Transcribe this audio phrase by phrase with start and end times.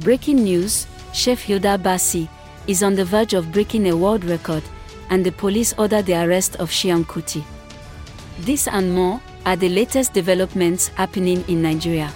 [0.00, 2.28] Breaking news Chef Hilda Baci
[2.66, 4.62] is on the verge of breaking a world record,
[5.08, 7.42] and the police order the arrest of Seun Kuti.
[8.40, 12.12] This and more are the latest developments happening in Nigeria.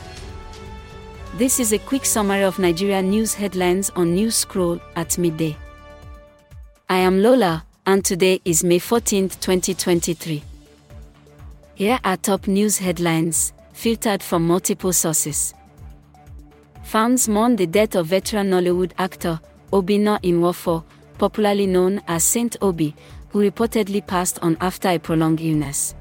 [1.38, 5.56] This is a quick summary of Nigeria news headlines on News Scroll at midday.
[6.90, 10.42] I am Lola, and today is May 14, 2023.
[11.76, 15.54] Here are top news headlines, filtered from multiple sources.
[16.83, 19.41] Fans mourn the death of veteran Nollywood actor
[19.73, 20.84] Obinna Nwafo,
[21.19, 22.95] popularly known as Saint Obi,
[23.30, 25.95] who reportedly passed on after a prolonged illness.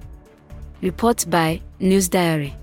[0.82, 2.56] Report by News Diary.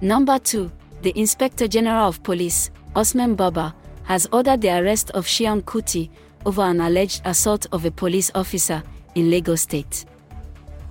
[0.00, 0.70] Number 2.
[1.02, 6.08] The Inspector General of Police, Usman Baba, has ordered the arrest of Seun Kuti
[6.46, 8.82] over an alleged assault of a police officer
[9.14, 10.04] in Lagos State.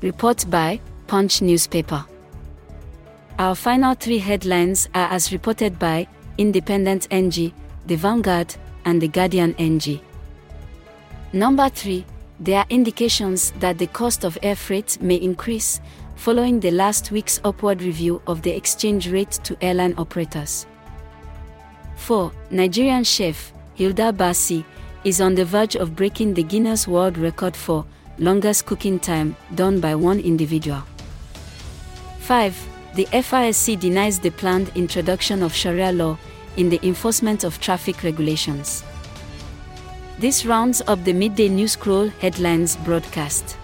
[0.02, 2.06] Report by Punch newspaper.
[3.40, 7.52] Our final three headlines are as reported by Independent NG,
[7.88, 10.02] The Vanguard, and The Guardian NG.
[11.34, 12.06] Number 3.
[12.40, 15.82] There are indications that the cost of air freight may increase
[16.16, 20.68] following the last week's upward review of the exchange rate to airline operators.
[21.96, 22.32] 4.
[22.52, 24.64] Nigerian chef Hilda Baci
[25.04, 27.84] is on the verge of breaking the Guinness World Record for
[28.20, 30.84] longest cooking time done by one individual.
[32.20, 32.73] 5.
[32.96, 36.20] The FRSC denies the planned introduction of Sharia law
[36.58, 38.84] in the enforcement of traffic regulations.
[40.20, 43.58] This rounds up the midday news scroll headlines broadcast.